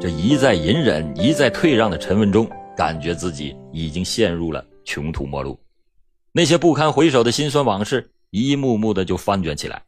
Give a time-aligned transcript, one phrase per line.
[0.00, 5.58] 这一再隐忍、一再退让的陈文忠，感觉自己已经陷入了穷途末路，
[6.30, 9.82] 那些不堪回首的辛酸往事，一幕幕的就翻卷起来。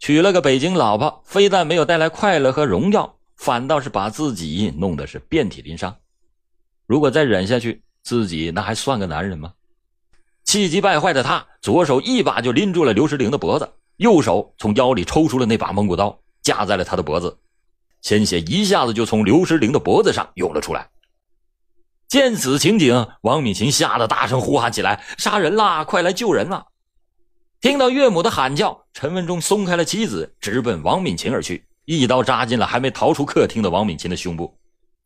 [0.00, 5.96] 娶了个北京老婆，非但没有带来快乐和荣耀，反倒是把自己弄得是遍体鳞伤。
[6.84, 9.52] 如果再忍下去，自己那还算个男人吗？
[10.42, 17.36] 气急败坏的他，左手一把就拎住了刘诗玲的脖子，右手从腰里抽出了那把蒙古刀，架在了他的脖子，
[18.00, 20.88] 鲜血一下子就从刘诗玲的脖子上涌了出来。
[22.08, 25.84] 见此情景，王敏琴吓得大声呼喊起来：“杀人啦！
[25.84, 26.64] 快来救人啊！”
[27.60, 34.56] 听到岳母的喊叫，陈文忠松开了妻子，直奔王敏琴而去，一刀扎进了还没逃出客厅的王敏琴的胸部。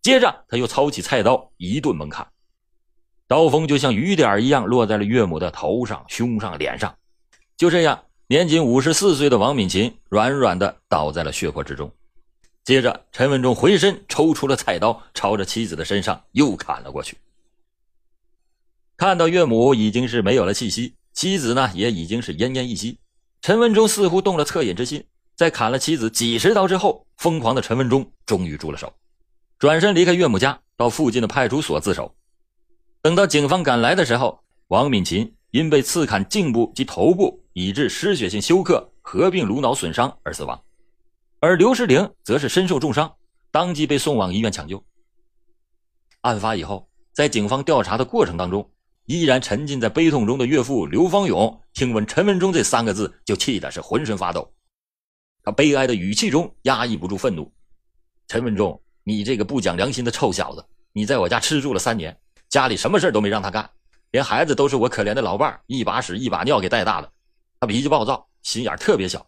[0.00, 2.24] 接着，他又操起菜刀，一顿猛砍，
[3.27, 6.95] 刀锋就像雨点一样落在了岳母的头上、胸上、脸上。
[7.56, 11.91] 就这样，年仅五十四岁的王敏琴软软的倒在了血泊之中。
[12.64, 17.16] 接着，陈文忠回身抽出了菜刀，朝着妻子的身上又砍了过去。
[18.96, 22.98] 看到岳母已经是没有了气息，妻子呢也已经是奄奄一息，
[23.41, 25.04] 陈文忠似乎动了恻隐之心，
[25.34, 28.92] 在砍了妻子几十刀之后，疯狂的陈文忠终于住了手，
[29.58, 32.14] 转身离开岳母家，到附近的派出所自首。
[33.00, 40.62] 等到警方赶来的时候，王敏琴因被刺砍颈部及头部，以致失血性休克，合并颅脑损伤而死亡。
[41.44, 43.12] 而刘诗玲则是身受重伤，
[43.50, 44.80] 当即被送往医院抢救。
[46.20, 48.70] 案发以后，在警方调查的过程当中，
[49.06, 54.48] 依然沉浸在悲痛中的岳父刘方勇听闻陈文忠这三个字，就气得是浑身发抖。
[55.42, 57.52] 他悲哀的语气中压抑不住愤怒
[58.28, 62.16] ：“陈文忠，你这个不讲良心的臭小子，你在我家吃住了三年，
[62.50, 63.68] 家里什么事都没让他干，
[64.12, 67.12] 连孩子都是我可怜的老伴一把屎一把尿给带大的。
[67.58, 69.26] 他脾气暴躁，心眼特别小。”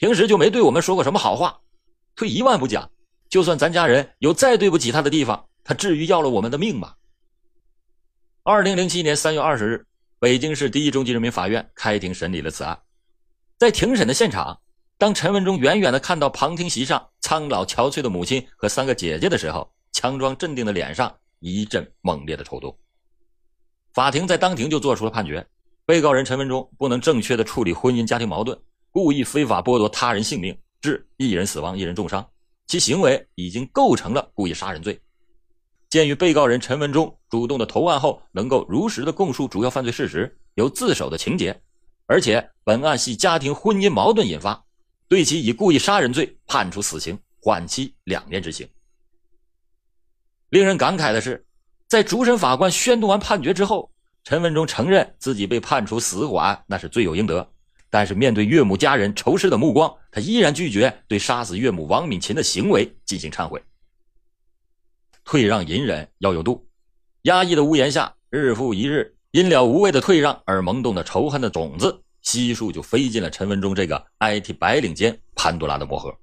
[0.00, 1.60] 平时就没对我们说过什么好话，
[2.16, 2.90] 退一万步讲，
[3.28, 6.94] 就算咱家人有再对不起他的地方，他至于要了我们的命吗？
[8.42, 9.86] 二零零七年三月二十日，
[10.18, 12.80] 北京市第一中级人民法院开庭审理了此案。
[13.58, 14.58] 在庭审的现场，
[14.96, 22.74] 当陈文忠远远的看到旁听席上苍老憔悴的母亲和三个姐姐的时候，强装镇定的脸上一阵猛烈的抽动。
[23.92, 25.46] 法庭在当庭就做出了判决：
[25.84, 28.58] 被告人陈文忠不能正确的处理婚姻家庭矛盾。
[28.92, 32.28] 故意非法剥夺他人性命，致一人死亡、一人重伤，
[32.66, 35.00] 其行为已经构成了故意杀人罪。
[35.88, 41.60] 鉴于被告人陈文忠主动的投案后，能够如实的供述主要犯罪事实，有自首的情节，
[42.06, 44.64] 而且本案系家庭婚姻矛盾引发，
[45.08, 48.68] 对其以故意杀人罪判处死刑，缓期两年执行。
[50.48, 51.44] 令人感慨的是，
[51.88, 53.90] 在主审法官宣读完判决之后，
[54.24, 57.52] 陈文忠承认自己被判处死缓，那是罪有应得。
[57.90, 63.60] 但是面对岳母家人仇视的目光，他依然拒绝对杀死岳母王敏琴的行为进行忏悔。
[65.24, 66.66] 退让隐忍要有度，
[67.22, 76.16] 压抑的屋檐下，日复一日，因了无谓的退让而萌动的仇恨的种子，悉数就飞进了陈文忠这个 IT 白领间潘多拉的魔盒。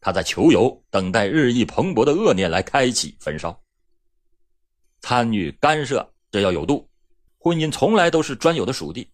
[0.00, 3.60] 他在求油，等待日益蓬勃的恶念来开启焚烧。
[5.00, 6.88] 参与干涉，这要有度。
[7.38, 9.10] 婚姻从来都是专有的属地。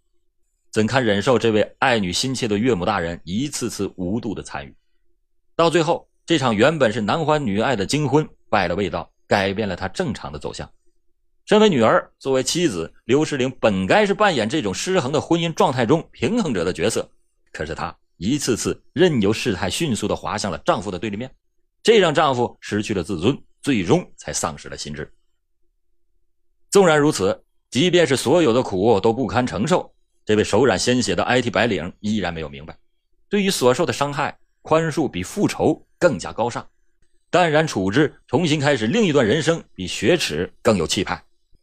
[0.75, 4.75] 怎堪忍受这位爱女心切的岳母大人一次次无度的参与？
[5.55, 10.69] 到最后，这场原本是男欢女爱的金婚败了味道，改变了他正常的走向。
[11.45, 17.09] 身为女儿，作为妻子，刘诗玲本该是扮演这种失衡的婚姻状态中平衡者的角色，
[17.53, 21.33] 可是她一次次任由事态迅速地滑向了丈夫的对立面，
[21.85, 25.09] 这让丈夫失去了自尊，最终才丧失了心智。
[26.73, 29.94] 纵然如此，即便是所有的苦都不堪承受。
[30.25, 32.77] 这位手染鲜血的 IT 白领依然没有明白，
[33.29, 36.67] 对于所受的伤害，宽恕比复仇更加高尚，
[37.31, 41.23] 淡然处之，重新开始另一段人生，比雪耻更有气派。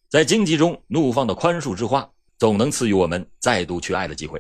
[0.10, 2.08] 在荆棘中怒放的宽恕之花，
[2.38, 4.40] 总能赐予我们再度去爱的机会。